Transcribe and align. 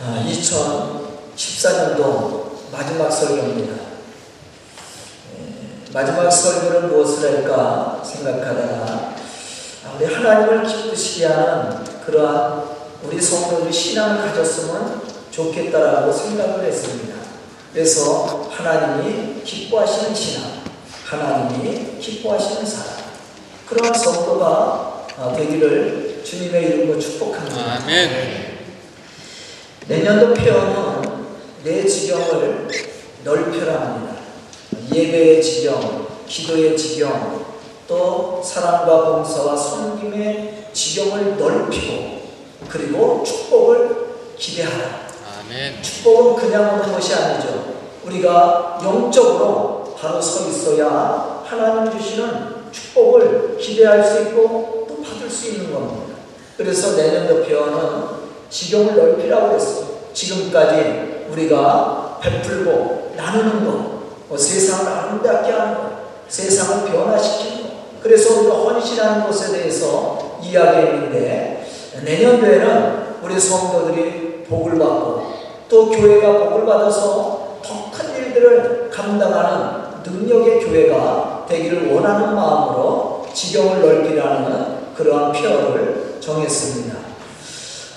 2014년도 0.00 2.48
마지막 2.70 3.10
설교입니다. 3.10 3.74
예, 5.34 5.38
마지막 5.92 6.30
설교를 6.30 6.82
무엇을 6.88 7.38
할까 7.38 8.00
생각하다가 8.04 9.16
우리 9.96 10.04
하나님을 10.06 10.66
기쁘시게 10.66 11.26
하는 11.26 11.84
그러한 12.04 12.64
우리 13.02 13.20
성도들이 13.20 13.72
신앙을 13.72 14.22
가졌으면 14.22 15.02
좋겠다라고 15.30 16.12
생각을 16.12 16.64
했습니다. 16.64 17.16
그래서 17.72 18.48
하나님이 18.50 19.42
기뻐하시는 19.42 20.14
신앙, 20.14 20.62
하나님이 21.04 21.98
기뻐하시는 22.00 22.66
사람, 22.66 22.98
그러한 23.68 23.94
성도가 23.94 25.06
되기를 25.36 26.22
주님의 26.24 26.64
이름으로 26.64 26.98
축복합니다. 26.98 27.82
아멘. 27.82 28.47
내년도 29.88 30.34
표현은 30.34 31.26
내 31.64 31.86
지경을 31.86 32.68
넓혀라 33.24 33.80
합니다. 33.80 34.16
예배의 34.94 35.42
지경, 35.42 36.06
기도의 36.26 36.76
지경, 36.76 37.46
또 37.86 38.42
사랑과 38.44 39.06
봉사와 39.06 39.56
섬김의 39.56 40.68
지경을 40.74 41.38
넓히고 41.38 42.20
그리고 42.68 43.24
축복을 43.24 44.08
기대하라. 44.36 45.08
아멘. 45.40 45.82
축복은 45.82 46.36
그냥 46.36 46.74
오는 46.74 46.92
것이 46.92 47.14
아니죠. 47.14 47.76
우리가 48.04 48.80
영적으로 48.84 49.96
바로 49.98 50.20
서 50.20 50.50
있어야 50.50 51.42
하나님 51.46 51.98
주시는 51.98 52.70
축복을 52.70 53.56
기대할 53.56 54.04
수 54.04 54.20
있고 54.20 54.86
또 54.86 55.02
받을 55.02 55.30
수 55.30 55.48
있는 55.48 55.72
겁니다. 55.72 56.18
그래서 56.58 56.94
내년도 56.94 57.42
표현은 57.42 58.17
지경을 58.50 58.96
넓히라고 58.96 59.54
했어요. 59.54 59.86
지금까지 60.12 61.26
우리가 61.30 62.18
베풀고 62.22 63.12
나누는 63.16 63.64
것, 63.64 63.72
뭐 64.28 64.36
세상을 64.36 64.90
아름답게 64.90 65.52
하는 65.52 65.74
것, 65.74 65.90
세상을 66.28 66.90
변화시키는 66.90 67.62
것, 67.62 67.68
그래서 68.02 68.40
우리가 68.40 68.54
헌신하는 68.54 69.26
것에 69.26 69.52
대해서 69.52 70.38
이야기했는데 70.42 71.66
내년도에는 72.04 73.08
우리 73.22 73.38
성도들이 73.38 74.44
복을 74.48 74.78
받고 74.78 75.22
또 75.68 75.90
교회가 75.90 76.38
복을 76.38 76.64
받아서 76.64 77.58
더 77.62 77.88
큰 77.98 78.16
일들을 78.16 78.90
감당하는 78.90 80.02
능력의 80.04 80.60
교회가 80.60 81.46
되기를 81.48 81.92
원하는 81.92 82.34
마음으로 82.34 83.26
지경을 83.32 83.80
넓히라는 83.80 84.94
그러한 84.94 85.32
표현을 85.32 86.18
정했습니다. 86.20 87.07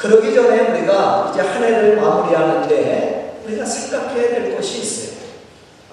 그러기 0.02 0.34
전에 0.34 0.72
우리가 0.72 1.30
이제 1.32 1.42
한 1.42 1.64
해를 1.64 2.02
마무리하는데 2.02 3.42
우리가 3.46 3.64
생각해야 3.64 4.30
될 4.30 4.56
것이 4.56 4.82
있어요. 4.82 5.22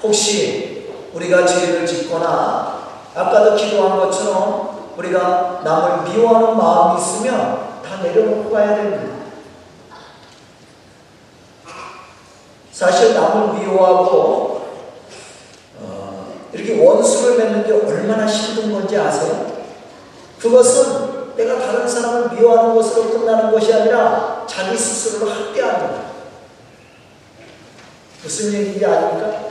혹시 0.03 0.95
우리가 1.13 1.45
죄를 1.45 1.87
짓거나 1.87 2.79
아까도 3.15 3.55
기도한 3.55 3.99
것처럼 3.99 4.95
우리가 4.97 5.61
남을 5.63 6.11
미워하는 6.11 6.57
마음이 6.57 7.03
있으면 7.03 7.83
다 7.85 8.03
내려놓고 8.03 8.51
가야 8.51 8.77
됩니다. 8.77 9.15
사실 12.73 13.13
남을 13.13 13.61
미워하고 13.61 14.69
어, 15.83 16.35
이렇게 16.55 16.83
원수를 16.83 17.37
맺는 17.37 17.67
게 17.67 17.73
얼마나 17.73 18.25
힘든 18.25 18.73
건지 18.73 18.97
아세요? 18.97 19.59
그것은 20.39 21.08
내가 21.39 21.57
다른 21.61 21.87
사람을 21.87 22.31
미워하는 22.37 22.75
것으로 22.75 23.11
끝나는 23.11 23.53
것이 23.53 23.73
아니라 23.73 24.45
자기 24.49 24.77
스스로를 24.77 25.33
학대하는 25.33 25.87
거예요. 25.87 26.09
무슨 28.25 28.53
얘기인지 28.55 28.85
아닙니까? 28.85 29.43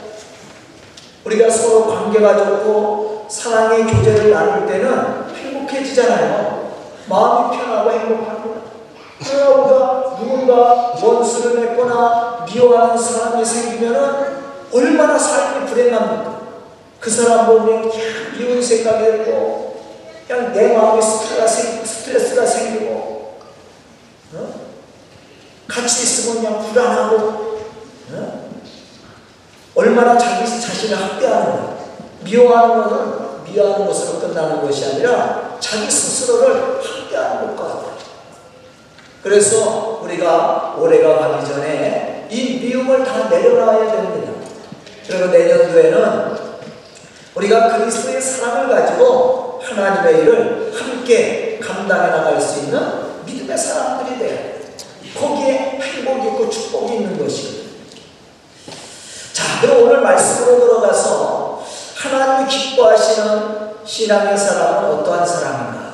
우리가 1.23 1.49
서로 1.49 1.88
관계가 1.88 2.38
좋고 2.38 3.25
사랑의 3.30 3.86
교제를 3.86 4.31
나눌 4.31 4.67
때는 4.67 5.33
행복해지잖아요. 5.33 6.73
마음이 7.08 7.58
편하고 7.58 7.92
행복합니다. 7.92 8.61
그러나 9.25 9.49
우리가 9.49 10.17
누군가 10.19 10.93
원수를 11.02 11.61
맺거나 11.61 12.45
미워하는 12.54 12.98
사람이 12.98 13.45
생기면은 13.45 14.37
얼마나 14.73 15.17
삶이 15.17 15.65
불행합니까? 15.65 16.37
그 16.99 17.09
사람 17.09 17.45
보면 17.45 17.89
그냥 17.89 17.98
미운 18.37 18.61
생각이 18.61 19.05
들고 19.05 19.67
그냥 20.27 20.52
내 20.52 20.75
마음에 20.75 21.02
스트레 21.02 21.42
스가, 22.07 22.45
생기고 22.45 23.39
어? 24.33 24.67
같이 25.67 26.03
있으면 26.03 26.43
그냥 26.43 26.67
불안하고 26.67 27.15
어? 28.13 28.49
얼마나 29.75 30.17
자기 30.17 30.49
자신을 30.49 30.97
학대하는 30.97 31.77
미워하는 32.23 32.83
것은 32.83 33.43
미워하는 33.43 33.85
것으로 33.85 34.19
끝나는 34.19 34.61
것이 34.61 34.85
아니라 34.85 35.57
자기 35.59 35.89
스스로를 35.89 36.81
학대하는 36.81 37.55
것과 37.55 37.67
같아요. 37.67 37.97
그래서 39.23 39.99
우리가 40.03 40.75
올해가 40.77 41.17
가기 41.17 41.45
전에 41.45 42.27
이 42.29 42.59
미움을 42.59 43.03
다 43.03 43.29
내려놔야 43.29 43.91
됩니다. 43.91 44.33
그리고 45.07 45.27
내년도에는 45.27 46.37
우리가 47.35 47.77
그리스도의 47.77 48.21
사랑을 48.21 48.69
가지고 48.69 49.61
하나님의 49.63 50.21
일을 50.21 50.73
함께 50.73 51.46
감당해 51.67 52.10
나갈 52.11 52.39
수 52.39 52.60
있는 52.60 53.26
믿음의 53.26 53.58
사람들이 53.58 54.20
돼요. 54.20 54.58
거기에 55.20 55.80
행복이 55.82 56.28
있고 56.30 56.50
축복이 56.50 56.95
있는 56.95 57.17
것이거든요. 57.17 57.67
자, 59.33 59.44
그럼 59.61 59.83
오늘 59.83 60.02
말씀으로 60.02 60.60
들어가서 60.60 61.66
하나님이 61.95 62.50
기뻐하시는 62.50 63.67
신앙의 63.86 64.38
사람은 64.38 64.92
어떠한 64.92 65.28
사람인가? 65.28 65.88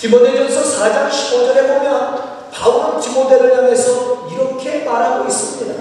디모데전서 0.00 0.78
4장 0.78 1.10
15절에 1.10 1.66
보면 1.68 2.50
바울은 2.50 3.00
디모데를 3.00 3.56
향해서 3.56 4.28
이렇게 4.32 4.84
말하고 4.84 5.28
있습니다. 5.28 5.74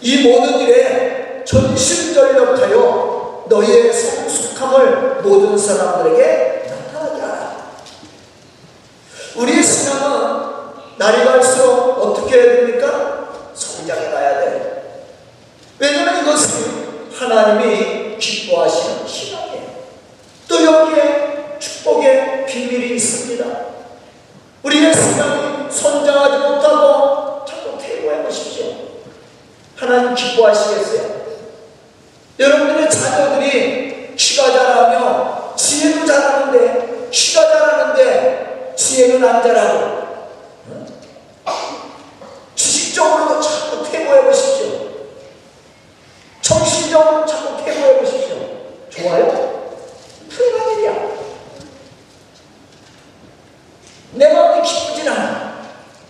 이 0.00 0.28
모든 0.28 0.60
일에 0.60 1.44
전심전력하여 1.46 3.44
너희의 3.48 3.92
성숙함을 3.92 5.20
모든 5.22 5.56
사람들에게. 5.56 6.47
우리의 9.38 9.62
신앙은 9.62 10.48
날이 10.96 11.24
갈수록 11.24 11.92
어떻게 12.02 12.36
해야 12.36 12.44
됩니까? 12.56 13.28
성장해 13.54 14.10
가야 14.10 14.40
돼. 14.40 15.12
왜냐하면 15.78 16.22
이것은 16.22 17.10
하나님이 17.16 18.18
기뻐하시는 18.18 19.06
신앙이에요. 19.06 19.62
또 20.48 20.64
여기에 20.64 21.56
축복의 21.60 22.46
비밀이 22.46 22.96
있습니다. 22.96 23.44
우리의 24.64 24.92
신앙이 24.92 25.70
성장하지 25.70 26.38
못하고 26.48 27.44
자꾸 27.46 27.78
퇴보해 27.80 28.24
보십시오. 28.24 28.66
하나님 29.76 30.14
기뻐하시겠어요? 30.16 31.18
여러분들의 32.40 32.90
자녀들이 32.90 34.14
키가 34.16 34.50
자라며 34.50 35.54
지혜도 35.56 36.04
자라는데 36.04 37.08
키가 37.12 37.42
자라는데 37.42 38.48
지혜는 38.78 39.28
안 39.28 39.42
자라고 39.42 40.06
지식적으로도 42.54 43.40
자꾸 43.40 43.82
퇴보해 43.90 44.22
보십시오. 44.22 44.68
정신적으로 46.40 47.26
자꾸 47.26 47.64
퇴보해 47.64 47.98
보십시오. 47.98 48.36
좋아요? 48.88 49.72
불행한 50.30 50.72
일이야. 50.72 50.92
내 54.12 54.32
마음이 54.32 54.62
기쁘진 54.62 55.08
않아. 55.08 55.58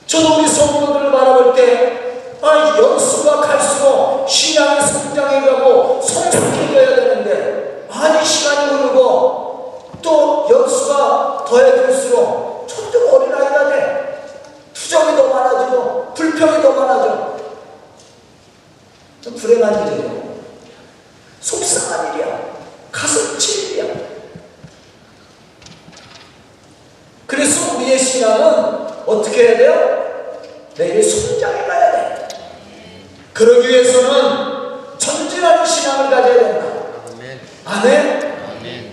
저도 0.06 0.38
우리 0.38 0.46
성도들을 0.48 1.10
바라볼 1.10 1.54
때, 1.54 2.36
아, 2.42 2.76
연수가 2.78 3.40
갈수록 3.40 4.26
신앙이 4.28 4.80
성장해가고 4.86 6.02
성숙해져야 6.02 6.96
되는데, 6.96 7.86
아니, 7.90 8.24
시간이 8.24 8.72
흐르고 8.72 9.90
또 10.02 10.46
연수가 10.50 11.44
더해질수록 11.48 12.48
점점 12.68 13.14
어린아이가 13.14 13.68
돼. 13.70 14.24
투정이 14.72 15.16
더 15.16 15.28
많아지고, 15.28 16.14
불평이 16.14 16.62
더 16.62 16.72
많아져. 16.72 17.36
좀 19.20 19.34
불행한 19.34 19.88
일이에요. 19.88 20.28
속상한 21.40 22.14
일이야. 22.14 22.40
가슴 22.92 23.38
칠 23.38 23.72
일이야. 23.72 23.94
그래서 27.26 27.76
우리의 27.76 27.98
신앙은 27.98 28.88
어떻게 29.06 29.48
해야 29.48 29.58
돼요? 29.58 29.98
내일 30.76 31.02
성장해 31.02 31.66
가야 31.66 31.92
돼. 31.92 32.28
그러기 33.32 33.68
위해서는 33.68 34.98
전진하는 34.98 35.64
신앙을 35.66 36.10
가져야 36.10 36.34
된다. 36.34 36.66
아멘. 37.12 37.40
아멘. 37.64 38.34
아멘. 38.58 38.92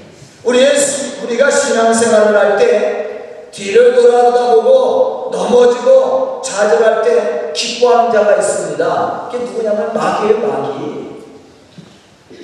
돌아보고 4.31 5.29
넘어 5.31 5.55
넘어지고 5.55 6.41
좌절할 6.43 7.01
때 7.01 7.51
기뻐하는 7.53 8.11
자가 8.11 8.35
있습니다. 8.35 9.29
그게 9.31 9.43
누구냐면 9.45 9.93
마귀예요, 9.93 10.47
마귀. 10.47 11.25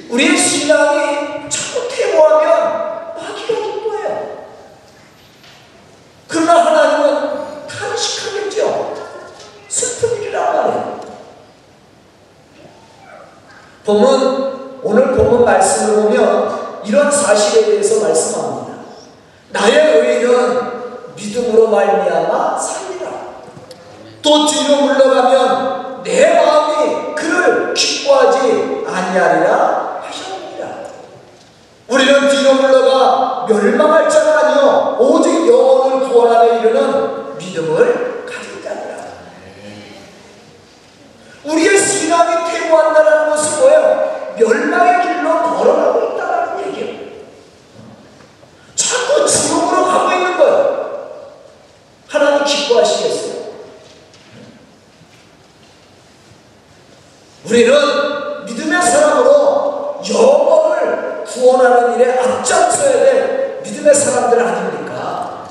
우리의 0.10 0.38
신앙이 0.38 1.50
자꾸 1.50 1.88
퇴보하면 1.90 3.16
마귀가 3.16 3.62
기뻐해요. 3.62 4.46
그러나 6.28 6.66
하나님은 6.66 7.68
탄식하겠죠. 7.68 8.96
슬픈 9.68 10.22
일이란 10.22 10.56
말이에요. 10.56 11.02
보면 13.86 14.80
오늘 14.84 15.16
본문 15.16 15.46
말씀을 15.46 16.04
보면 16.04 16.82
이런 16.86 17.12
사실에 17.12 17.66
대해서 17.66 18.02
말씀합니다. 18.02 18.80
나의 19.50 20.00
의인은 20.00 20.81
믿음으로 21.22 21.68
말미암아 21.68 22.58
살리라. 22.58 23.12
또 24.24 24.46
뒤로 24.48 24.82
물러가면 24.82 26.04
내 26.04 26.34
마음이 26.34 27.16
그를 27.16 27.74
기뻐하지 27.74 28.84
아니하리라 28.88 30.02
하셨느니라. 30.04 30.68
우리는 31.88 32.30
뒤로 32.30 32.56
물러가 32.56 33.46
멸망할 33.48 34.10
자가 34.10 34.40
아니요 34.40 34.98
오직 35.00 35.48
영혼을 35.48 36.10
구원하며 36.10 36.60
이르는 36.60 37.38
믿음을 37.38 38.26
가진 38.26 38.64
자니라. 38.64 38.96
우리의 41.44 41.78
신앙이 41.78 42.52
퇴보한다는 42.52 43.30
것은 43.30 43.60
뭐예요? 43.60 44.34
멸망의 44.38 45.02
길로 45.04 45.42
걸어가고 45.58 46.16
있다는 46.16 46.68
얘기예요. 46.68 47.12
자꾸 48.76 49.28
지옥으로 49.28 49.86
가고 49.86 50.12
있는 50.12 50.38
거예요. 50.38 50.82
하나님 52.08 52.44
기뻐하시겠어요? 52.44 53.32
우리는 57.46 58.46
믿음의 58.46 58.82
사람으로 58.82 60.02
영혼을 60.10 61.24
구원하는 61.26 61.96
일에 61.96 62.20
앞장서야 62.20 62.92
될 62.92 63.62
믿음의 63.64 63.96
사람들 63.96 64.42
아닙니까? 64.42 65.48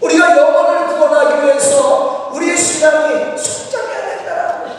우리가 0.00 0.36
영혼을 0.36 0.86
구원하기 0.86 1.44
위해서 1.44 2.30
우리의 2.32 2.56
신앙이 2.56 3.36
성장해야 3.36 4.18
된다는 4.18 4.60
거예요. 4.60 4.76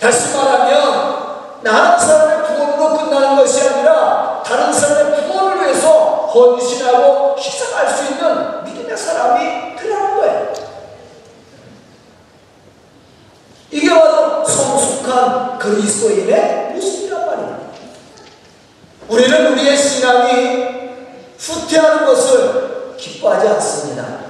다시 0.00 0.34
말하면 0.34 1.60
나한 1.62 1.98
사람의 2.00 2.46
구원으로 2.46 2.96
끝나는 2.96 3.36
것이 3.36 3.68
아니라 3.68 4.42
다른 4.44 4.72
사람의 4.72 5.28
구원을 5.28 5.62
위해서 5.62 6.26
헌신하고 6.32 7.36
희생할 7.38 7.88
수 7.90 8.04
있는 8.12 8.64
믿음의 8.64 8.96
사람이 8.96 9.76
되라는 9.76 10.16
거예요. 10.16 10.52
이게 13.70 13.90
바로 13.90 14.44
성숙한 14.44 15.58
그리스도인의 15.58 16.72
모습이란 16.74 17.26
말입니다. 17.26 17.58
우리는 19.36 19.52
우리의 19.52 19.76
신앙이 19.76 20.66
후퇴하는 21.38 22.06
것을 22.06 22.96
기뻐하지 22.96 23.48
않습니다. 23.48 24.20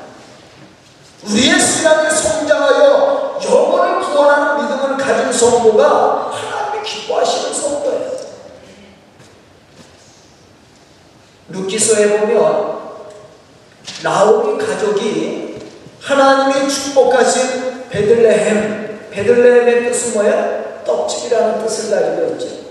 우리의 1.25 1.61
신앙이 1.61 2.11
성장하여 2.11 3.39
영혼을 3.45 4.01
구원하는 4.01 4.63
믿음을 4.63 4.97
가진 4.97 5.33
성도가 5.33 6.33
하나님이 6.33 6.85
기뻐하시는 6.85 7.55
성도예요. 7.55 8.17
루키서에 11.49 12.19
보면 12.19 12.77
라오리 14.03 14.59
가족이 14.59 15.59
하나님이 16.01 16.69
축복하신 16.69 17.89
베들레헴, 17.89 19.11
베들레헴의 19.11 19.85
뜻은 19.85 20.15
뭐예요? 20.15 20.83
떡집이라는 20.85 21.65
뜻을 21.65 21.91
가지고 21.91 22.33
있죠. 22.33 22.67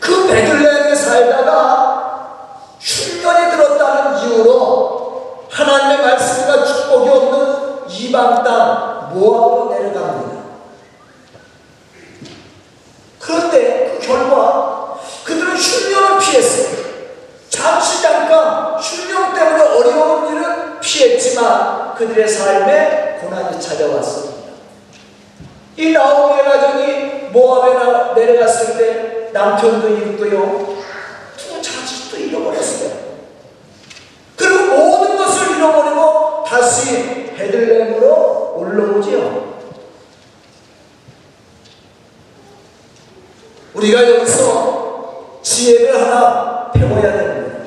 그 0.00 0.26
베들레헴에 0.26 0.94
살다가 1.20 2.60
흉년이 2.80 3.50
들었다는 3.50 4.18
이유로 4.18 5.46
하나님의 5.50 5.98
말씀과 5.98 6.64
축복이 6.64 7.08
없는 7.10 7.88
이방 7.90 8.42
땅 8.42 9.10
모압으로 9.12 9.70
내려갑니다. 9.70 10.40
그런데 13.18 13.98
그 14.00 14.06
결과 14.06 14.98
그들은 15.24 15.54
흉년을 15.54 16.18
피했어요. 16.18 16.80
잠시 17.50 18.00
잠깐 18.00 18.78
흉년 18.78 19.34
때문에 19.34 19.62
어려운 19.62 20.28
일은 20.28 20.80
피했지만 20.80 21.94
그들의 21.96 22.26
삶에 22.26 23.18
고난이 23.20 23.60
찾아왔습니다. 23.60 24.40
이 25.76 25.92
나오미의 25.92 26.44
가정이 26.44 27.30
모압에 27.32 28.14
내려갔을 28.14 28.78
때 28.78 29.30
남편도 29.32 29.88
잃고요. 29.88 30.79
잃어버렸어요. 32.26 32.90
그리고 34.36 34.76
모든 34.76 35.16
것을 35.16 35.56
잃어버리고 35.56 36.44
다시 36.46 37.32
베들렘으로 37.36 38.54
올라오지요. 38.56 39.50
우리가 43.74 44.10
여기서 44.10 45.40
지혜를 45.42 46.00
하나 46.02 46.70
배워야 46.72 47.12
됩니다. 47.12 47.58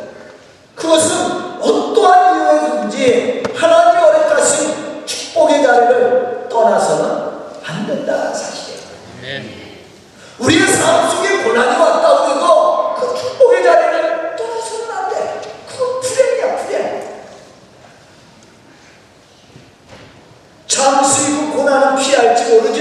그것은 0.76 1.62
어떠한 1.62 2.36
이유에든지 2.36 3.44
하나님의 3.56 4.02
허락하신 4.02 5.06
축복의 5.06 5.64
자리를 5.64 6.48
떠나서는 6.50 7.34
안 7.64 7.88
된다는 7.88 8.34
사실이에요. 8.34 9.64
우리의 10.40 10.68
삶 10.68 11.10
속에 11.10 11.44
고난이 11.44 11.80
왔다 11.80 12.26
그래도 12.26 12.96
그 13.00 13.16
축복의 13.16 13.64
자리를 13.64 14.36
떠나서는 14.36 14.92
안 14.92 15.10
돼. 15.10 15.42
그건 15.68 16.02
불행이야, 16.02 16.58
불행. 16.58 17.14
잠시 20.68 21.32
그 21.32 21.58
고난은 21.58 21.98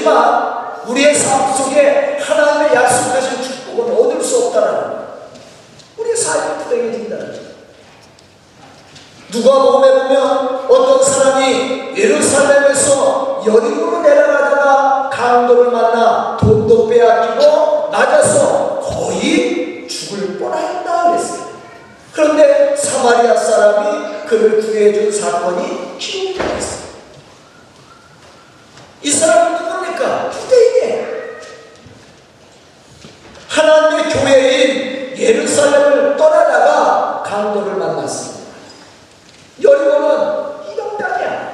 모르지만 0.02 0.82
우리의 0.86 1.14
삶 1.14 1.54
속에 1.54 2.18
하나님의 2.20 2.74
약속하신 2.74 3.42
축복은 3.42 3.94
얻을 3.96 4.22
수 4.22 4.46
없다는 4.46 4.72
거예요. 4.72 5.12
우리의 5.98 6.16
삶이 6.16 6.64
불행해진다는 6.64 7.26
거예요. 7.26 7.52
누가복음에 9.30 10.02
보면 10.02 10.66
어떤 10.68 11.02
사람이 11.02 11.94
예루살렘에서 11.96 13.42
여리고로 13.46 14.02
내려가다가 14.02 15.08
강도를 15.10 15.70
만나 15.70 16.36
돈도 16.38 16.88
빼앗기고 16.88 17.88
맞아서 17.90 18.80
거의 18.80 19.88
죽을 19.88 20.38
뻔하였다 20.38 21.10
그랬어요. 21.10 21.42
그런데 22.12 22.76
사마리아 22.76 23.34
사람이 23.34 24.26
그를 24.26 24.60
구해준 24.60 25.10
사건이 25.10 25.98
기록되어 25.98 26.58
있어요. 26.58 26.82
이 29.02 29.10
사람은 29.10 29.71
누굽니까? 30.02 30.30
유대인이에요. 30.34 31.22
하나님의 33.48 34.12
교회인 34.12 35.16
예루살렘을 35.16 36.16
떠나다가 36.16 37.22
강도를 37.24 37.74
만났습니다. 37.74 38.42
여리고는 39.62 40.72
이동 40.72 40.98
땅이야. 40.98 41.52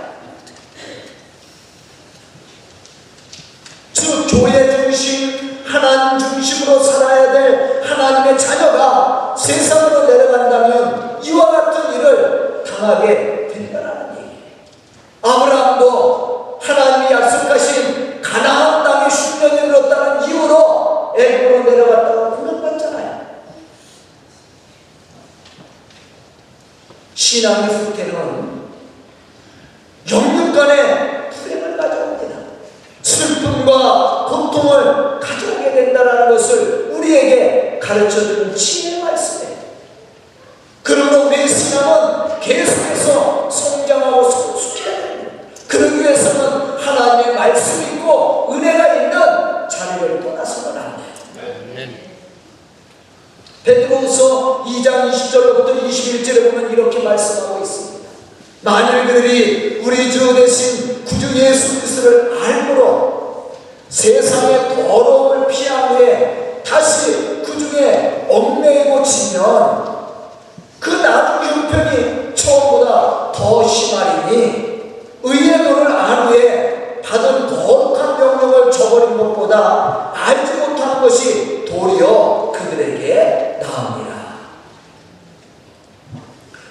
즉 3.93 4.27
교회 4.31 4.71
중심, 4.71 5.65
하나님 5.65 6.19
중심으로 6.19 6.83
살아야 6.83 7.33
될 7.33 7.83
하나님의 7.85 8.39
자녀가 8.39 9.35
세상으로 9.37 10.07
내려간다면 10.07 11.21
이와 11.23 11.51
같은 11.51 11.95
일을 11.95 12.65
당하게 12.65 13.49
된다는 13.53 14.17
얘기예요. 14.17 14.39
아브라함도 15.23 16.59
하나님이 16.63 17.13
약속하신 17.13 18.09
가나안 18.23 18.85
땅에 18.85 19.09
흉년이 19.09 19.69
들었다는 19.69 20.29
이유로 20.29 21.15
애굽으로 21.17 21.71
내려갔다가 21.71 22.31
구원받잖아요. 22.37 23.21
신앙의 27.15 27.69
후퇴는 27.69 28.69
영육간의 30.11 31.31
불행을 31.31 31.77
가져옵니다. 31.77 32.39
슬픔과 33.03 34.27
고통을 34.29 35.21
가져오게 35.21 35.73
된다는 35.73 36.31
것을 36.31 36.91
우리에게 36.93 37.79
가르쳐주는 37.83 38.55
지혜의 38.55 39.03
말씀이에요. 39.05 39.59
그러므로 40.83 41.27
우리의 41.27 41.49
신앙은 41.49 42.41
계속해서 42.41 43.51
성장하고 43.51 44.31
성숙해야 44.31 45.03
됩니다. 45.03 45.33
그러기 45.67 46.01
위해서는 46.01 46.79
하나님의 46.79 47.35
말씀이 47.35 47.97
있고 47.97 48.53
은혜가 48.53 48.95
있는 48.95 49.69
자리를 49.69 50.23
떠나서는 50.23 50.81
안 50.81 50.97
돼요. 50.97 51.89
베드로후서 56.49 56.49
2장 56.49 56.49
20절로부터 56.49 56.49
21절에 56.49 56.51
보면 56.51 56.73
이렇게 56.73 57.03
말씀하고 57.03 57.63
있습니다. 57.63 58.09
만일 58.63 59.07
그들이 59.07 59.83
우리 59.85 60.11
주 60.11 60.35
대신 60.35 61.05
구주 61.05 61.37
예수 61.37 61.77
그리스도를 61.77 62.39
알므로 62.43 63.53
세상의 63.89 64.75
더러움을 64.75 65.47
피한 65.49 65.97
후에 65.97 66.63
다시 66.67 67.43
그 67.45 67.59
중에 67.59 68.27
얽매이고 68.29 68.99
고치면 68.99 69.99
그 70.81 70.91
나중 70.91 71.63
형편이 71.63 72.35
처음보다 72.35 73.33
더 73.33 73.67
심하리니 73.67 74.69
의의 75.23 75.65
도를 75.65 75.91
안 75.91 76.29
후에 76.29 77.01
받은 77.03 77.47
거룩한 77.47 78.19
명령을 78.19 78.71
저버린 78.71 79.17
것보다 79.17 80.13
알지 80.15 80.53
못하는 80.55 81.01
것이 81.01 81.65
도리어 81.65 82.53
그들에게 82.55 83.61
나옵니다. 83.63 84.09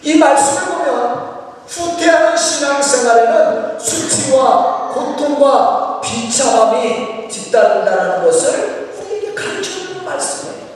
이 0.08 0.16
말씀을 0.16 0.62
보면 0.70 1.38
후퇴하는 1.68 2.38
신앙생활에는 2.38 3.78
수치와 3.78 4.88
고통과 4.94 6.00
비참함이 6.00 7.28
뒤따른다는 7.28 8.24
것을 8.24 8.94
우리에게 9.02 9.34
가르쳐주는 9.36 10.06
말씀이에요. 10.06 10.68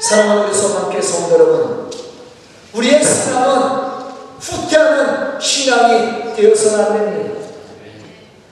사랑하는 0.00 0.42
우리 0.46 0.52
성함께 0.52 1.00
성도 1.00 1.34
여러분, 1.34 1.90
우리의 2.72 3.04
신앙은 3.04 3.92
후퇴하는 4.40 5.40
신앙이 5.40 6.34
되어서는 6.34 6.84
안 6.84 6.94
됩니다. 6.94 7.40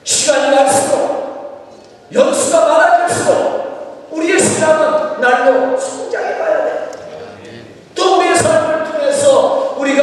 시간이 0.05 0.55
갈수록 0.55 1.81
연수가 2.13 2.65
많아질수록 2.65 4.07
우리의 4.09 4.39
신앙은 4.39 5.19
날로 5.19 5.77
성장해 5.77 6.37
가야 6.37 6.60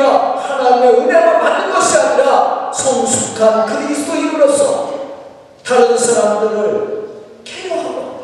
우리가 0.09 0.35
하나님의 0.37 1.00
은혜만 1.00 1.41
받는 1.41 1.75
것이 1.75 1.99
아니라 1.99 2.71
성숙한 2.73 3.67
그리스도인으로서 3.67 4.88
다른 5.65 5.97
사람들을 5.97 7.09
케어하고 7.45 8.21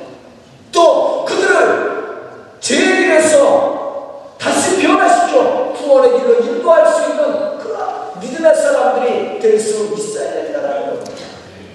또 0.72 1.24
그들을 1.24 2.54
제일에서 2.60 4.34
다시 4.38 4.80
변화시켜 4.80 5.72
구원의 5.74 6.18
길로 6.18 6.40
인도할 6.40 6.86
수 6.86 7.10
있는 7.10 7.58
그런 7.58 8.18
믿음의 8.20 8.56
사람들이 8.56 9.38
될 9.38 9.60
수 9.60 9.94
있어야 9.94 10.32
된다는 10.32 10.86
겁니다. 10.86 11.12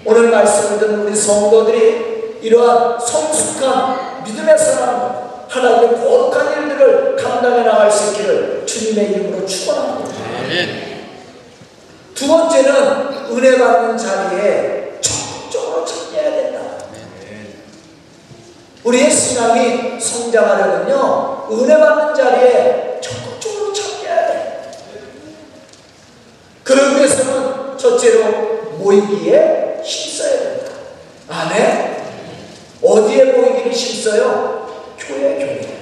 오늘 0.04 0.30
말씀을 0.30 0.78
듣는 0.80 1.06
우리 1.06 1.14
성도들이 1.14 2.38
이러한 2.42 2.98
성숙한 2.98 4.22
믿음의 4.24 4.58
사람 4.58 5.30
하나님의 5.48 6.00
거룩한 6.00 6.62
일들을 6.62 7.16
감당해 7.16 7.62
나갈 7.62 7.90
수 7.90 8.12
있기를 8.12 8.59
주님의 8.80 9.10
이름으로 9.12 9.44
축원합니다. 9.44 10.10
두 12.14 12.26
번째는 12.26 12.72
은혜 13.30 13.58
받는 13.58 13.98
자리에 13.98 14.98
적극적으로 15.02 15.84
참여해야 15.84 16.30
된다. 16.30 16.60
우리의 18.82 19.10
신앙이 19.10 20.00
성장하려면요, 20.00 21.48
은혜 21.52 21.78
받는 21.78 22.14
자리에 22.14 23.00
적극적으로 23.02 23.70
참여해야 23.70 24.26
돼. 24.28 24.70
그러기 26.64 26.96
위해서는 26.96 27.76
첫째로 27.76 28.76
모이기에 28.78 29.82
힘써야 29.84 30.38
된다. 30.38 30.72
아멘? 31.28 31.96
어디에 32.82 33.24
모이기를 33.24 33.72
힘써요? 33.72 34.96
교회, 34.98 35.34
교회. 35.34 35.80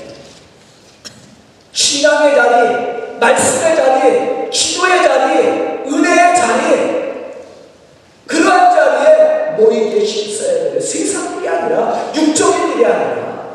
신앙의 1.78 2.34
자리, 2.34 3.18
말씀의 3.20 3.76
자리, 3.76 4.50
기도의 4.50 5.02
자리, 5.02 5.38
은혜의 5.86 6.36
자리, 6.36 7.12
그러한 8.26 8.74
자리에 8.74 9.50
모이기에 9.56 10.02
힘써야 10.02 10.54
돼요. 10.54 10.80
세상 10.80 11.38
일이 11.38 11.48
아니라, 11.48 12.12
육적인 12.14 12.72
일이 12.72 12.84
아니라. 12.84 13.48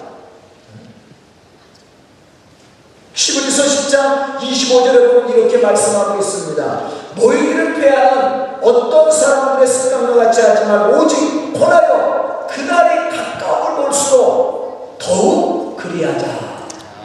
11서 3.13 3.65
10장 3.65 4.37
25절에 4.39 5.13
보면 5.13 5.37
이렇게 5.37 5.57
말씀하고 5.57 6.19
있습니다. 6.19 6.89
모이기를 7.15 7.75
패하는 7.75 8.55
어떤 8.61 9.11
사람들의 9.11 9.67
습관과 9.67 10.15
같이 10.23 10.41
하지 10.41 10.65
말고 10.65 11.03
오직 11.03 11.53
권하여 11.53 12.47
그날이 12.49 13.09
가까움을 13.15 13.83
볼수록 13.83 14.97
더욱 14.97 15.77
그리하자. 15.77 16.25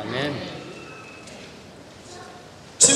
아멘. 0.01 0.49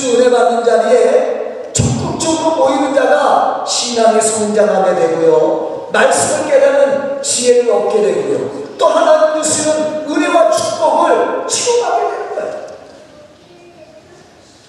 주 0.03 0.19
은혜 0.19 0.29
받는 0.29 0.65
자리에 0.65 1.71
적극적으로 1.71 2.57
모이는 2.57 2.93
자가 2.93 3.63
신앙이 3.65 4.19
성장하게 4.19 4.95
되고요. 4.95 5.87
말씀을 5.93 6.51
깨닫는 6.51 7.23
지혜를 7.23 7.71
얻게 7.71 8.01
되고요. 8.01 8.77
또 8.77 8.85
하나님 8.87 9.41
주시는 9.41 10.05
은혜와 10.09 10.51
축복을 10.51 11.47
체험하게 11.47 12.01
되는 12.01 12.35
거예요. 12.35 12.65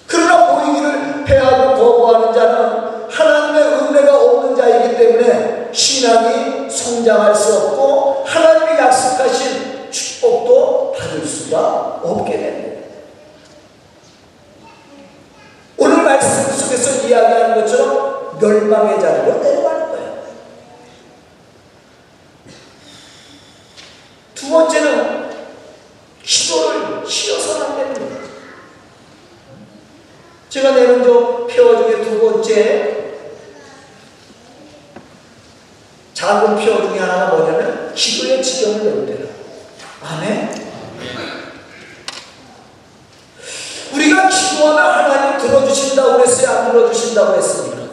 그러나 0.07 0.53
모이기를 0.53 1.25
패하고 1.25 1.75
거부하는 1.75 2.33
자는 2.33 3.09
하나님의 3.09 3.63
은혜가 3.63 4.15
없는 4.15 4.55
자이기 4.55 4.97
때문에 4.97 5.69
신앙이 5.73 6.69
성장할 6.69 7.35
수 7.35 7.57
없고 7.57 8.23
하나님이 8.25 8.79
약속하신 8.79 9.91
축복도 9.91 10.93
받을 10.97 11.25
수가 11.25 11.99
없게 12.05 12.31
됩니다. 12.37 12.75
오늘 15.77 15.94
말씀 16.05 16.55
속에서 16.55 17.07
이야기하는 17.07 17.55
것처럼 17.55 18.37
멸망의 18.39 18.99
자리로 18.99 19.39
내려가는 19.39 19.89
거예요. 19.89 20.23
두 24.35 24.49
번째는 24.49 25.25
기도를 26.23 27.07
쉬어서는 27.07 27.65
안 27.65 27.93
됩니다. 27.93 28.17
제가 30.49 30.71
내는 30.71 31.03
저 31.03 31.47
표어 31.47 31.83
중에 31.83 32.03
두 32.03 32.19
번째 32.19 32.95
작은 36.13 36.55
표어 36.55 36.87
중에 36.87 36.99
하나가 36.99 37.35
뭐냐면 37.35 37.93
기도의 37.93 38.41
지경을 38.43 38.83
내는데요. 38.83 39.27
아멘. 40.01 40.65
우리가 43.93 44.29
기도하면 44.29 44.83
하나님 44.83 45.39
들어주신 45.39 45.99
했어요? 46.45 46.57
안 46.59 46.71
들어주신다고 46.71 47.35
했습니까? 47.35 47.85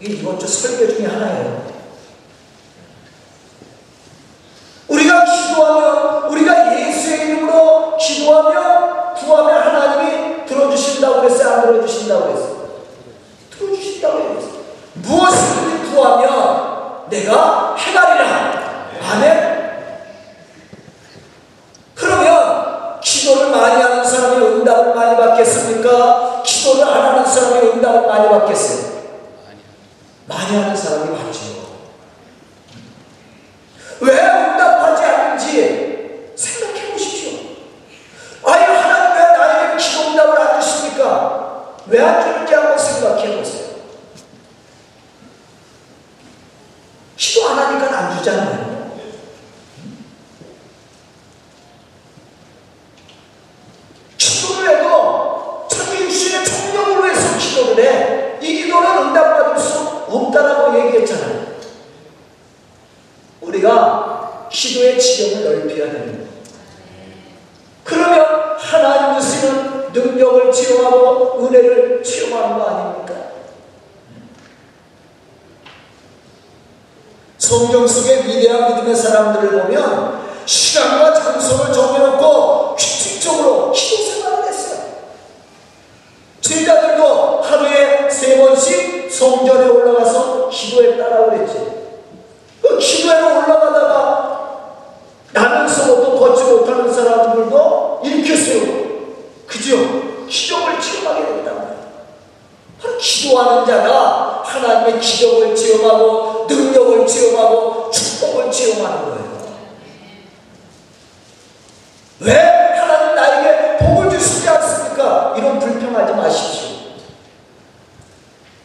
이게 0.00 0.14
이번 0.14 0.38
주 0.38 0.46
설교 0.48 0.94
중에 0.94 1.06
하나예요. 1.06 1.72
우리가 4.88 5.24
기도하면, 5.24 6.30
우리가 6.30 6.80
예수의 6.80 7.28
이름으로 7.28 7.96
기도하면, 7.96 9.14
구하면 9.14 9.62
하나님이 9.62 10.46
들어주신다고 10.46 11.24
했어요? 11.24 11.54
안 11.54 11.62
들어주신다고 11.62 12.30
했어요? 12.30 12.68
들어주신다고 13.50 14.18
했어요. 14.18 14.62
무엇이든지 14.94 15.94
구하면 15.94 17.08
내가 17.08 17.76
해가리라. 17.76 18.90
아멘. 19.12 19.52
그러면 21.94 23.00
기도를 23.00 23.50
많이 23.50 23.82
하는 23.82 24.04
사람이 24.04 24.36
응답을 24.36 24.94
많이 24.94 25.16
받겠습니까? 25.16 26.42
기도를 26.44 26.84
안 26.84 27.02
하는 27.02 27.24
응답을 27.92 28.06
많이 28.08 28.28
받겠어요? 28.28 29.02
많이 30.26 30.56
하는 30.56 30.76
사람이. 30.76 31.12
왜 34.00 34.12
응답하지 34.14 35.04
않는지 35.04 36.32
생각해 36.34 36.92
보십시오. 36.92 37.38
아니, 38.44 38.64
하나님 38.64 39.16
왜 39.16 39.36
나에게 39.36 39.76
기도 39.76 40.10
응답을 40.10 40.40
안 40.40 40.60
주십니까? 40.60 41.76
왜 41.86 42.00
안 42.00 42.20
주는지 42.20 42.54
한번 42.54 42.76
생각해 42.78 43.36
보세요. 43.36 43.62
기도 47.16 47.48
안 47.48 47.58
하니까 47.58 47.98
안 47.98 48.18
주잖아요. 48.18 48.72
기도를 54.18 54.68
해도 54.78 55.68
자기 55.70 56.02
육신의 56.04 56.44
청력을 56.44 57.04
위해서 57.04 57.38
기도를 57.38 57.84
해. 57.84 58.38
이 58.40 58.64
기도는 58.64 59.08
응답받을 59.08 59.58
수 59.62 59.78
없다라고 60.08 60.86
얘기했잖아요. 60.86 61.52
우리가 63.40 64.48
기도의 64.50 64.98
지경을 65.00 65.44
넓혀야 65.44 65.92
됩니다. 65.92 66.30
그러면 67.84 68.56
하나님 68.58 69.20
주시는 69.20 69.92
능력을 69.92 70.52
체험하고 70.52 71.46
은혜를 71.46 72.02
체험하는 72.02 72.58
거 72.58 72.64
아닙니까? 72.64 73.14
성경 77.38 77.86
속의 77.86 78.24
위대한 78.26 78.74
믿음의 78.74 78.94
시간과 80.44 81.14
장소를 81.14 81.72
정해놓고 81.72 82.76
규칙적으로 82.76 83.72
생활을 83.74 84.48
했어요. 84.48 84.82
기도하는 103.32 103.66
자가 103.66 104.42
하나님의 104.44 105.00
기적을 105.00 105.56
체험하고 105.56 106.46
능력을 106.48 107.06
체험하고 107.06 107.90
축복을 107.90 108.50
체험하는 108.50 109.02
거예요. 109.04 109.32
왜 112.20 112.34
하나님 112.34 113.14
나에게 113.14 113.78
복을 113.78 114.10
주시지 114.10 114.48
않습니까? 114.48 115.34
이런 115.36 115.58
불평하지 115.58 116.12
마십시오. 116.14 116.68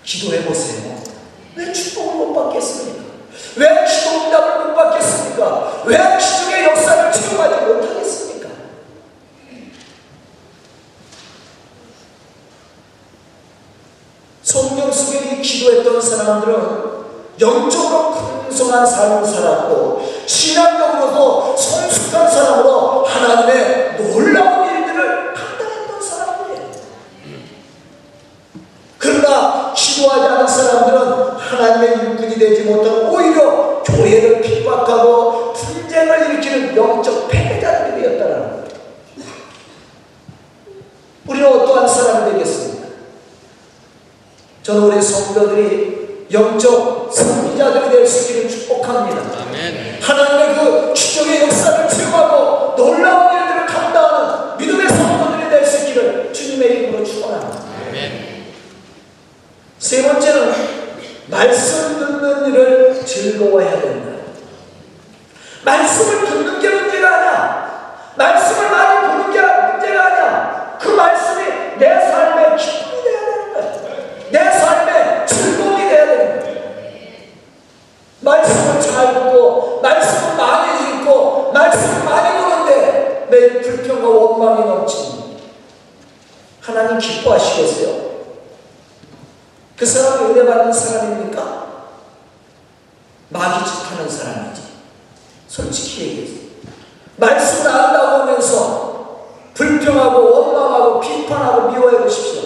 기도해 0.04 0.46
보세요. 0.46 0.98
왜 1.56 1.72
축복을 1.74 2.16
못 2.16 2.34
받겠습니까? 2.34 3.04
왜 3.56 3.68
기도 3.86 4.26
응답을 4.26 4.66
못 4.66 4.76
받겠습니까? 4.76 5.84
왜 5.86 5.98
기적의 6.18 6.64
역사를 6.66 7.12
체험하지 7.12 7.66
못하겠습니까? 7.66 7.98
성경 14.48 14.90
속에 14.90 15.42
기도했던 15.42 16.00
사람들은 16.00 16.56
영적으로 17.38 18.14
풍성한 18.14 18.86
삶을 18.86 19.26
살았고 19.26 20.02
신앙적으로도 20.26 21.58
성숙한 21.58 22.32
사람으로 22.32 23.04
하나님의 23.04 23.98
놀라운 23.98 24.70
일들을 24.70 25.34
감당했던 25.34 26.02
사람들이에요. 26.02 26.72
그러나 28.98 29.74
기도하지 29.76 30.26
않은 30.26 30.48
사람들은 30.48 31.38
하나님의 31.38 31.90
일꾼이 31.98 32.40
되지 32.40 32.64
못하고 32.64 33.18
오히려 33.18 33.84
교회를 33.84 34.42
핍박하고 34.42 35.52
분쟁을 35.52 36.32
일으키는 36.32 36.74
영적 36.74 37.28
패배자들이 37.28 38.02
되었다는 38.02 38.50
거예요. 38.50 38.64
우리는 41.28 41.48
어떠한 41.50 41.86
사람이 41.86 42.32
되겠습니까? 42.32 42.78
저는 44.68 44.84
우리 44.84 45.02
성도들이 45.02 46.28
영적 46.30 47.10
승리자들이 47.10 47.90
될 47.90 48.06
수 48.06 48.34
있기를 48.34 48.50
축복합니다. 48.50 49.22
아멘. 49.48 49.98
하나님의 50.02 50.56
그 50.56 50.94
기적의 50.94 51.44
역사를 51.44 51.88
체험하고 51.88 52.76
놀라운 52.76 53.34
일들을 53.34 53.66
감당하는 53.66 54.58
믿음의 54.58 54.90
성도들이 54.90 55.50
될 55.50 55.66
수 55.66 55.88
있기를 55.88 56.34
주님의 56.34 56.70
이름으로 56.80 57.06
축원합니다. 57.06 57.62
세 59.80 60.04
번째는 60.06 60.54
말씀 61.28 61.98
듣는 62.00 62.48
일을 62.50 63.06
즐거워해야 63.06 63.80
된다. 63.80 64.18
말씀을 65.64 66.26
듣는 66.26 66.60
게 66.60 66.70
문제가 66.70 67.08
아니야. 67.16 68.12
말씀을 68.18 68.70
많이 68.70 69.08
보는 69.08 69.32
게 69.32 69.40
문제가 69.40 70.06
아니야. 70.08 70.78
그 70.78 70.90
말씀이 70.90 71.78
내 71.80 72.12
삶의 72.12 72.58
기쁨이 72.58 73.04
되어야 73.04 73.54
되는 73.54 73.84
거야. 73.84 73.98
내 74.32 74.52
삶의 74.52 75.28
즐거움이 75.28 75.90
되어야 75.90 76.06
되는 76.06 76.40
거야. 76.42 76.54
말씀을 78.22 78.82
잘 78.82 79.14
듣고 79.14 79.80
말씀을 79.82 80.36
많이 80.38 81.00
읽고 81.02 81.52
말씀을 81.54 82.04
많이 82.04 82.42
보는데 82.42 83.28
내 83.30 83.62
불평과 83.62 84.08
원망이 84.08 84.68
넘치니 84.68 85.38
하나님 86.62 86.98
기뻐하시겠어요? 86.98 88.08
그 89.78 89.86
사람이 89.86 90.32
은혜 90.32 90.46
받는 90.46 90.74
사람입니까? 90.74 91.68
마귀 93.30 93.66
짓하는 93.66 94.10
사람이지. 94.10 94.62
솔직히 95.48 96.02
얘기해서. 96.02 96.34
말씀을 97.18 97.70
안다고 97.72 98.08
하면서 98.24 99.28
불평하고 99.54 100.32
원망하고 100.32 101.00
비판하고 101.00 101.72
미워해 101.72 101.98
보십시오. 102.00 102.42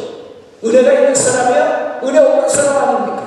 은혜가 0.63 0.91
있는 0.91 1.15
사람이야? 1.15 2.02
은혜 2.04 2.19
없는 2.19 2.50
사람 2.50 2.89
아닙니까? 2.89 3.22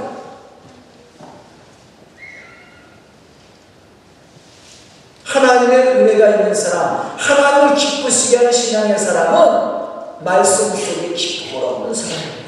하나님의 5.35 5.79
은혜가 5.97 6.29
있는 6.29 6.55
사람, 6.55 7.13
하나님을 7.17 7.75
기쁘시게 7.75 8.37
하는 8.37 8.53
신앙의 8.53 8.97
사람은 8.97 9.85
말씀 10.21 10.71
속에 10.71 11.13
기쁨을 11.13 11.65
얻는 11.67 11.93
사람입니다. 11.93 12.45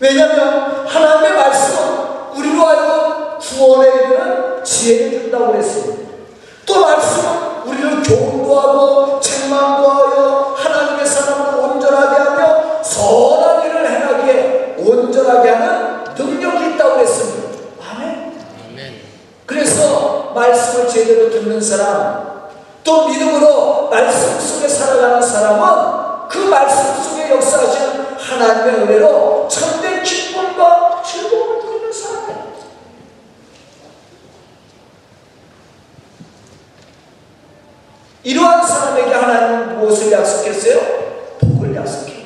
왜냐하면 0.00 0.86
하나님의 0.86 1.32
말씀은 1.32 2.06
우리로 2.34 2.66
하여금 2.66 3.38
구원에 3.38 3.88
이르는 3.88 4.64
지혜를 4.64 5.22
준다고 5.22 5.52
그랬습니다. 5.52 6.10
또 6.66 6.80
말씀은 6.80 7.62
우리를 7.66 8.02
교훈도 8.02 8.60
하고 8.60 9.20
책망도 9.20 9.88
하여 9.88 10.15
말씀을 20.46 20.88
제대로 20.88 21.30
듣는 21.30 21.60
사람, 21.60 22.48
또 22.84 23.08
믿음으로 23.08 23.88
말씀 23.90 24.38
속에 24.38 24.68
살아가는 24.68 25.20
사람은 25.20 26.28
그 26.28 26.38
말씀 26.38 27.02
속에 27.02 27.30
역사하시는 27.30 28.16
하나님의 28.16 28.82
은혜로 28.82 29.48
참된 29.50 30.02
기쁨과 30.02 31.02
즐거움을 31.04 31.64
누리는 31.64 31.92
사람이에요. 31.92 32.46
이러한 38.22 38.66
사람에게 38.66 39.14
하나님은 39.14 39.78
무엇을 39.78 40.12
약속했어요? 40.12 40.80
복을 41.40 41.74
약속해요. 41.76 42.16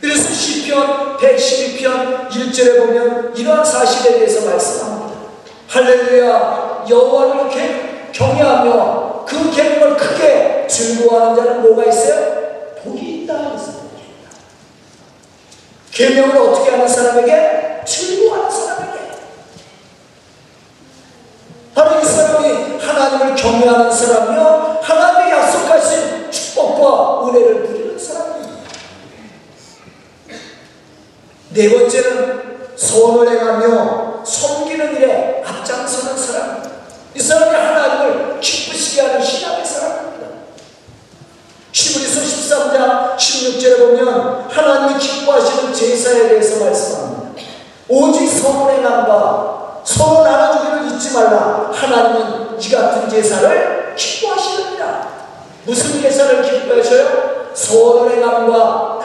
그래서 0.00 0.30
시편 0.30 1.18
112편 1.18 2.28
1절에 2.30 2.78
보면 2.78 3.36
이러한 3.36 3.64
사실에 3.64 4.18
대해서 4.18 4.48
말씀합니다. 4.48 4.89
할렐루야 5.70 6.84
여호와를 6.90 7.42
이렇게 7.42 8.10
경외하며 8.10 9.24
그 9.24 9.50
계명을 9.54 9.96
크게 9.96 10.66
즐거워하는 10.68 11.36
자는 11.36 11.62
뭐가 11.62 11.84
있어요? 11.84 12.74
복이 12.82 13.22
있다 13.22 13.50
그랬습니다. 13.50 14.00
계명을 15.92 16.36
어떻게 16.36 16.72
하는 16.72 16.88
사람에게? 16.88 17.84
즐거워하는 17.86 18.50
사람에게. 18.50 18.98
바로 21.72 22.00
이 22.00 22.04
사람이 22.04 22.78
하나님을 22.80 23.36
경외하는 23.36 23.92
사람이요 23.92 24.80
하나님의 24.82 25.32
약속하신 25.32 26.32
축복과 26.32 27.28
은혜를 27.28 27.62
누리는 27.62 27.96
사람입니다. 27.96 28.54
네 31.50 31.70
번째는 31.70 32.60
선을 32.74 33.28
행하며 33.28 34.24
섬기는 34.24 34.96
일에 34.96 35.29
앞장서는 35.44 36.16
사람입니다. 36.16 36.70
이 37.14 37.20
사람이 37.20 37.56
하나님을 37.56 38.40
기쁘시게 38.40 39.00
하는 39.02 39.22
신앙의 39.22 39.64
사람입니다. 39.64 40.26
히브리서 41.72 42.20
13장 42.20 43.16
16절에 43.16 43.78
보면 43.78 44.48
하나님이 44.50 44.98
기뻐하시는 44.98 45.72
제사에 45.74 46.28
대해서 46.28 46.64
말씀합니다. 46.64 47.30
오직 47.88 48.28
선을 48.28 48.74
행함과 48.74 49.80
서로 49.84 50.22
나눠주기를 50.22 50.92
잊지 50.92 51.12
말라. 51.12 51.70
하나님은 51.72 52.60
이 52.60 52.70
같은 52.70 53.08
제사를 53.08 53.94
기뻐하시느니라. 53.96 55.10
무슨 55.64 56.00
제사를 56.00 56.42
기뻐하셔요? 56.42 57.50
선을 57.54 58.16
행함과 58.16 58.99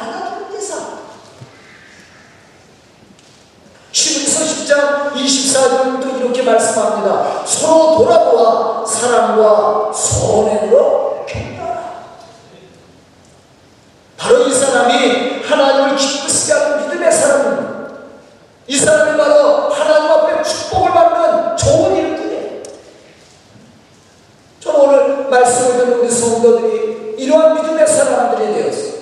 16장 4.66 5.14
24절부터 5.14 6.20
이렇게 6.20 6.42
말씀합니다. 6.42 7.46
서로 7.46 7.98
돌아보아 7.98 8.86
사랑과 8.86 9.92
소원으로 9.94 11.26
견뎌라. 11.28 11.94
바로 14.18 14.40
이 14.48 14.54
사람이 14.54 15.44
하나님을 15.44 15.96
기쁘시게 15.96 16.54
하는 16.54 16.82
믿음의 16.82 17.12
사람입니다. 17.12 17.76
이 18.68 18.78
사람이 18.78 19.18
바로 19.18 19.70
하나님 19.70 20.12
앞에 20.12 20.44
축복을 20.44 20.92
받는 20.92 21.58
좋은 21.58 21.96
일꾼이에요. 21.96 22.64
저는 24.60 24.80
오늘 24.80 25.30
말씀을 25.30 25.78
듣는 25.78 26.00
우리 26.00 26.10
성도들이 26.10 27.16
이러한 27.18 27.56
믿음의 27.56 27.88
사람들이 27.88 28.54
되어서 28.54 28.96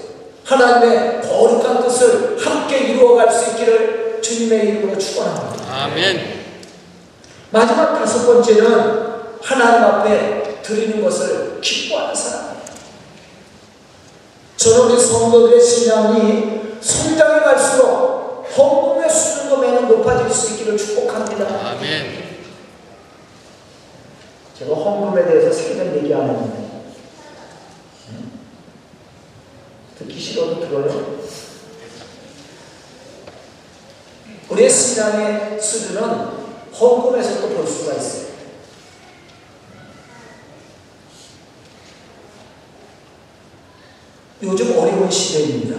하나님의 0.46 1.22
거룩한 1.22 1.82
뜻을 1.84 2.38
함께 2.38 2.80
이루어갈 2.80 3.32
수 3.32 3.52
있기를 3.52 4.13
주님의 4.24 4.68
이름으로 4.70 4.98
축원합니다. 4.98 5.84
아멘. 5.84 6.44
마지막 7.52 7.94
다섯 8.00 8.26
번째는 8.26 9.14
하나님 9.42 9.84
앞에 9.84 10.62
드리는 10.64 11.04
것을 11.04 11.60
기뻐하는 11.62 12.16
사람이에요. 12.16 12.64
저는 14.56 14.80
우리 14.86 15.00
성도들의 15.00 15.62
신앙이 15.62 16.62
성장해 16.82 17.42
갈수록 17.42 18.46
헌금의 18.58 19.10
수준도 19.10 19.58
매년 19.58 19.88
높아질 19.88 20.34
수 20.34 20.54
있기를 20.54 20.78
축복합니다. 20.78 21.46
아멘. 21.72 22.24
제가 24.58 24.74
헌금에 24.74 25.26
대해서 25.26 25.52
세금 25.52 25.96
얘기 25.98 26.14
안 26.14 26.30
했는데 26.30 26.64
듣기 29.98 30.20
싫어도 30.20 30.60
들어요. 30.60 31.20
우리의 34.50 34.70
신앙의 34.70 35.60
수준은 35.62 36.02
헌금에서도 36.74 37.50
볼 37.50 37.68
수가 37.68 37.94
있어요. 37.94 38.24
요즘 44.42 44.78
어려운 44.78 45.10
시대입니다. 45.10 45.78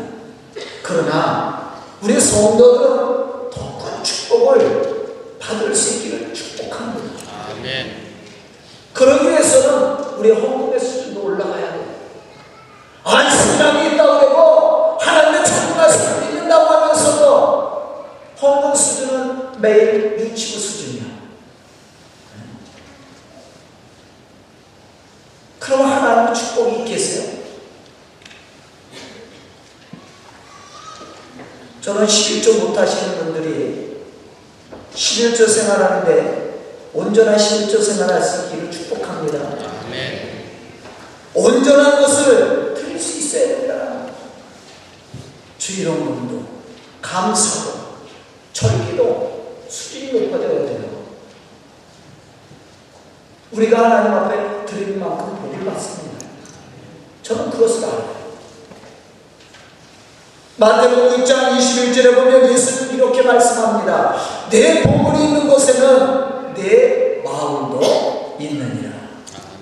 그러나 0.83 1.74
우리 2.03 2.18
성도들은 2.18 3.50
더 3.50 3.79
큰 3.79 4.03
축복을 4.03 5.38
받을 5.38 5.74
수 5.74 5.96
있기를 5.96 6.33
축복합니다. 6.33 7.22
아멘. 7.50 8.05
그러기 8.92 9.29
위해서는 9.29 10.18
우리 10.18 10.31
헌금의 10.31 10.79
수준도 10.81 11.22
올라가야 11.22 11.72
돼요. 11.72 11.94
아니, 13.05 13.31
신앙이 13.31 13.94
있다고 13.94 14.18
그러고 14.20 14.98
하나님의 15.00 15.44
천국 15.44 15.77
말씀을 15.77 16.20
믿는다고 16.27 16.64
하면서도 16.66 18.05
헌금 18.40 18.74
수준은 18.74 19.61
매일 19.61 20.18
유치부 20.18 20.59
수준이야. 20.59 21.05
그럼 25.59 25.83
하나님의 25.90 26.35
축복이 26.35 26.79
있겠어요? 26.81 27.35
저는 31.81 32.07
11조 32.07 32.61
못하시는 32.66 33.18
분들이 33.18 33.85
11조 34.94 35.46
생활하는데 35.46 36.88
온전한 37.14 37.37
11조 37.37 37.81
생활할 37.81 38.20
수 38.20 38.46
있기를 38.46 38.68
축복합니다. 38.72 39.38
아멘. 39.87 40.46
온전한 41.33 42.00
것을 42.00 42.74
드릴 42.74 42.98
수 42.98 43.18
있어야 43.18 43.46
된다. 43.46 44.07
주일원금도 45.57 46.44
감사도 47.00 47.70
절기도 48.53 49.59
수준이 49.68 50.27
높아져야 50.27 50.66
돼요. 50.66 51.05
우리가 53.53 53.85
하나님 53.85 54.12
앞에 54.12 54.66
드릴 54.66 54.96
만큼 54.96 55.37
복을 55.37 55.64
받습니다. 55.64 56.27
저는 57.22 57.48
그것을 57.50 57.85
알아요. 57.85 58.24
마태복음 60.57 61.22
6장 61.22 61.57
21절에 61.57 62.16
보면 62.16 62.53
예수는 62.53 62.96
이렇게 62.96 63.22
말씀합니다. 63.22 64.16
내 64.50 64.83
보물이 64.83 65.27
있는 65.27 65.48
곳에는 65.48 66.24
내 66.24 66.24
마음도 68.55 68.64
있느니라. 68.64 68.93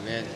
아멘. 0.03 0.27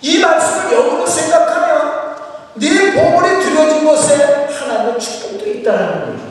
이 0.00 0.18
말씀을 0.18 0.72
역으로 0.72 1.06
생각하면 1.06 2.16
네 2.54 2.92
보물이 2.92 3.44
들여진 3.44 3.84
곳에 3.84 4.46
하나님의 4.46 5.00
축복도 5.00 5.46
있다는 5.46 6.16
거예요. 6.16 6.26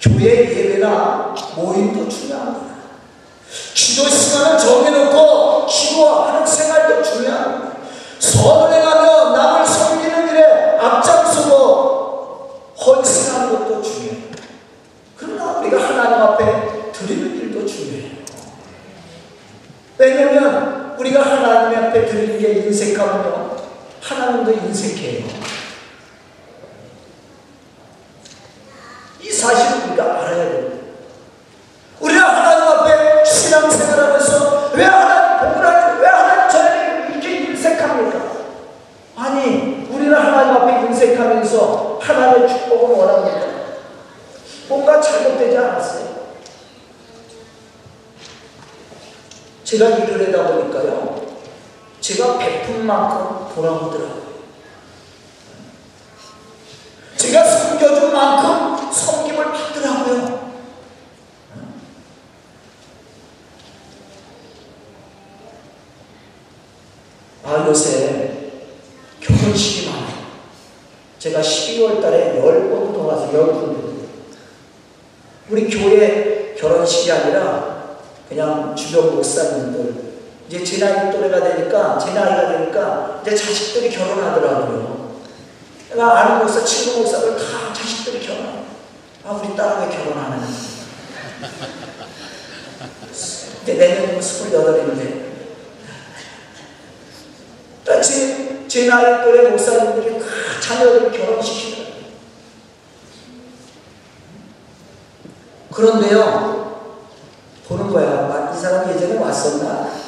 교회 0.00 0.24
예배나 0.24 1.34
모임도 1.56 2.08
중요합니다. 2.08 2.76
기도 3.74 4.08
시간을 4.08 4.58
정해놓고 4.58 5.66
기도하는 5.66 6.46
생활도 6.46 7.02
중요합니다. 7.02 7.76
선을 8.18 8.72
행하며 8.72 9.36
남을 9.36 9.66
섬기는 9.66 10.28
일에 10.30 10.78
앞장서고 10.78 11.76
헌신하는 12.86 13.50
것도 13.50 13.82
중요해요. 13.82 14.26
그러나 15.16 15.58
우리가 15.58 15.82
하나님 15.82 16.22
앞에 16.22 16.92
드리는 16.92 17.36
일도 17.36 17.66
중요해요. 17.66 18.16
왜냐하면 19.98 20.85
우리가 20.98 21.22
하나님 21.22 21.78
앞에 21.78 22.06
드리는 22.06 22.38
게 22.38 22.52
인색하면요. 22.52 23.56
하나님도 24.00 24.52
인색해요. 24.52 25.26
이 29.20 29.30
사실을 29.30 29.88
우리가 29.88 30.04
알아야 30.04 30.50
됩니 30.52 30.55
돌아오더라고요. 53.66 54.36
제가 57.16 57.44
섬겨준 57.44 58.12
만큼 58.12 58.92
섬김을 58.92 59.44
받더라고요. 59.52 60.46
아, 67.42 67.66
요새 67.66 68.52
결혼식이 69.20 69.88
많아요. 69.88 70.26
제가 71.18 71.40
12월 71.40 72.00
달에 72.00 72.40
10번 72.40 72.92
도와서 72.92 73.32
10군데 73.32 74.06
우리 75.48 75.68
교회 75.68 76.54
결혼식이 76.56 77.10
아니라 77.10 77.96
그냥 78.28 78.74
주변 78.76 79.14
목사님들 79.14 80.05
이제 80.48 80.62
제 80.62 80.78
나이 80.78 81.10
또래가 81.10 81.40
되니까 81.40 81.98
제 81.98 82.12
나이가 82.12 82.48
되니까 82.48 83.20
이제 83.22 83.34
자식들이 83.34 83.90
결혼하더라고요. 83.90 85.16
내가 85.90 86.18
아는 86.20 86.38
목사, 86.38 86.64
친구 86.64 87.00
목사들 87.00 87.36
다 87.36 87.72
자식들이 87.72 88.24
결혼. 88.24 88.66
아 89.24 89.32
우리 89.32 89.56
딸은 89.56 89.88
왜 89.88 89.96
결혼하는? 89.96 90.46
이제 93.62 93.74
내년이면 93.74 94.22
스물여덟인데 94.22 95.26
제, 98.02 98.68
제 98.68 98.86
나이 98.86 99.24
또래 99.24 99.50
목사님들이 99.50 100.20
다 100.20 100.26
자녀들을 100.60 101.10
결혼시키더라고요. 101.10 101.96
그런데요, 105.72 106.92
보는 107.68 107.90
거야. 107.90 108.52
이 108.54 108.58
사람 108.60 108.88
예전에 108.90 109.18
왔었나? 109.18 110.05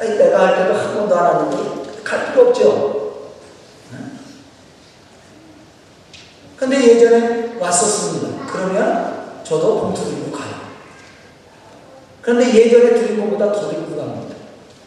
아니, 0.00 0.18
내가 0.18 0.46
할 0.46 0.56
때도 0.56 0.74
한 0.74 0.94
번도 0.94 1.16
안 1.16 1.36
왔는데, 1.36 2.02
갈 2.02 2.26
필요 2.26 2.48
없죠. 2.48 3.04
근데 6.56 6.82
예전에 6.82 7.56
왔었습니다. 7.58 8.46
그러면 8.46 9.42
저도 9.44 9.80
봉투 9.80 10.04
들고 10.04 10.32
가요. 10.32 10.54
그런데 12.22 12.54
예전에 12.54 12.94
드린 12.94 13.20
것보다 13.20 13.52
더 13.52 13.68
들고 13.68 13.96
갑니다. 13.96 14.36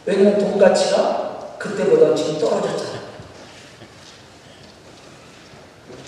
왜냐면 0.04 0.38
돈 0.38 0.58
가치가 0.58 1.54
그때보다 1.58 2.14
지금 2.14 2.38
떨어졌잖아요. 2.38 2.98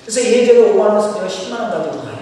그래서 0.03 0.21
예전에 0.23 0.73
5만 0.73 0.81
원 0.81 1.01
쓰면 1.01 1.29
10만 1.29 1.61
원 1.61 1.71
가지고 1.71 2.03
가요. 2.03 2.19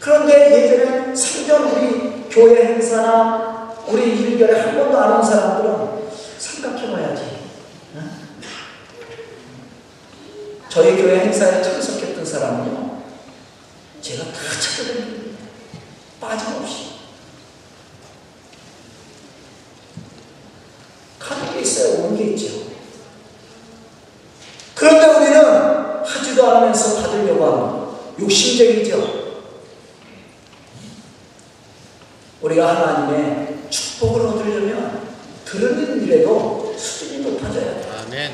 그런데 0.00 0.72
예전에 0.72 1.14
생전 1.14 1.64
우리 1.64 2.21
교회 2.32 2.64
행사나 2.64 3.74
우리 3.86 4.16
일결에 4.18 4.58
한 4.60 4.76
번도 4.76 4.98
안 4.98 5.12
온 5.12 5.22
사람들은 5.22 6.08
생각해봐야지. 6.38 7.22
응? 7.96 8.10
저희 10.68 10.96
교회 10.96 11.20
행사에 11.20 11.62
참석했던 11.62 12.24
사람은요, 12.24 13.02
제가 14.00 14.24
다 14.24 14.32
찾아드립니다. 14.60 15.38
빠짐없이. 16.20 16.92
가는 21.18 21.52
게 21.52 21.60
있어요. 21.60 22.04
오는 22.04 22.16
게 22.16 22.24
있죠. 22.32 22.62
그런데 24.74 25.06
우리는 25.06 26.02
하지도 26.04 26.50
않으면서 26.50 27.02
받으려고 27.02 27.44
하는 27.44 28.22
욕심쟁이죠. 28.24 29.21
우리가 32.52 32.68
하나님의 32.68 33.56
축복을 33.70 34.26
얻으려면 34.26 35.00
들은 35.44 36.02
일에도 36.02 36.74
수준이 36.76 37.22
높아져야 37.24 37.80
돼. 37.80 37.88
아멘. 38.06 38.32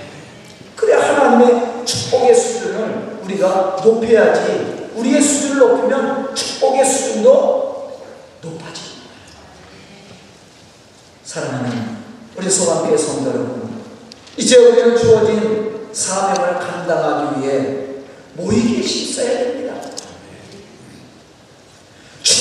그래 0.76 0.94
하나님의 0.94 1.84
축복의 1.84 2.34
수준을 2.34 3.20
우리가 3.24 3.80
높여야지. 3.82 4.88
우리의 4.94 5.22
수준을 5.22 5.58
높이면 5.58 6.34
축복의 6.34 6.84
수준도 6.84 8.02
높아집니다. 8.42 9.08
사랑하는 11.24 11.98
우리 12.36 12.50
소방교회 12.50 12.96
성도 12.96 13.30
여러분, 13.30 13.82
이제 14.36 14.56
우리는 14.56 14.96
주어진 14.96 15.88
사명을 15.92 16.58
감당하기 16.58 17.40
위해 17.40 17.86
모이기 18.34 18.80
힘써야 18.80 19.38
됩니다. 19.38 19.74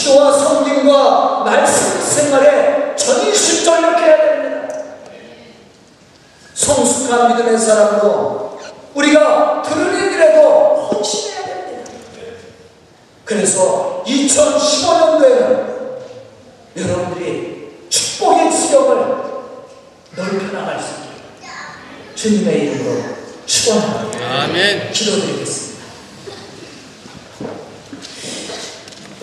기도와 0.08 0.32
성경과 0.32 1.44
말씀 1.44 2.00
생활에 2.02 2.96
전인실전력 2.96 4.00
해야 4.00 4.18
됩니다. 4.18 4.76
성숙한 6.54 7.36
믿음의 7.36 7.60
사람으로 7.60 8.58
우리가 8.94 9.62
들은 9.64 9.96
일이라도 9.98 10.76
헌신해야 10.94 11.46
됩니다. 11.46 11.92
그래서 13.26 14.04
2015년도에는 14.08 15.68
여러분들이 16.78 17.88
축복의 17.90 18.50
지경을 18.52 19.18
넓혀 20.16 20.58
나갈 20.58 20.80
수 20.80 20.88
있게 21.02 22.16
주님의 22.16 22.60
이름으로 22.60 23.04
축원합니다. 23.46 24.44
아멘. 24.44 24.92
기도드리겠습니다. 24.94 25.67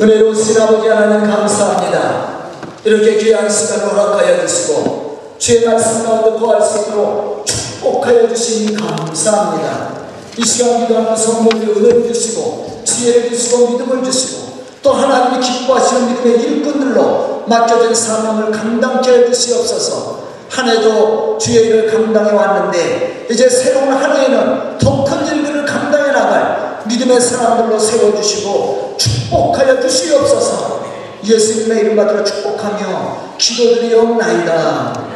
은혜로우신 0.04 0.60
아버지 0.60 0.86
하나님 0.88 1.30
감사합니다. 1.30 2.50
이렇게 2.84 3.16
귀한 3.16 3.48
시간을 3.48 3.90
허락하여 3.90 4.46
주시고 4.46 5.36
주의 5.38 5.66
말씀 5.66 6.04
가운데 6.04 6.38
거할 6.38 6.60
수 6.60 6.80
있도록 6.80 7.46
축복하여 7.46 8.28
주시니 8.28 8.76
감사합니다. 8.76 9.94
이 10.36 10.44
시간 10.44 10.80
기도하는 10.80 11.16
성도들이 11.16 11.72
은혜를 11.72 12.12
주시고 12.12 12.82
지혜를 12.84 13.30
주시고 13.30 13.70
믿음을 13.70 14.04
주시고 14.04 14.42
또 14.82 14.92
하나님이 14.92 15.42
기뻐하시는 15.42 16.08
믿음의 16.08 16.38
일꾼들로 16.38 17.44
맡겨진 17.46 17.94
사명을 17.94 18.50
감당케 18.50 19.10
해 19.10 19.24
주시옵소서 19.24 20.24
한 20.50 20.68
해도 20.68 21.38
주의 21.40 21.66
일을 21.66 21.90
감당해 21.90 22.30
왔는데 22.32 23.26
이제 23.30 23.48
새로운 23.48 23.90
한 23.90 24.14
해에는 24.14 24.76
더 24.78 25.04
큰 25.04 25.26
일들을 25.26 25.64
감당해 25.64 26.12
나갈 26.12 26.63
믿음의 26.86 27.20
사람들로 27.20 27.78
세워주시고 27.78 28.96
축복하여 28.98 29.80
주시옵소서. 29.80 30.84
예수님의 31.24 31.80
이름 31.80 31.96
받들어 31.96 32.22
축복하며 32.22 33.34
기도드리옵나이다. 33.38 35.06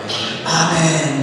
아멘 0.45 1.19